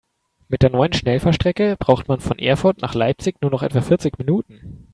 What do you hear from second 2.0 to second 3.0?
man von Erfurt nach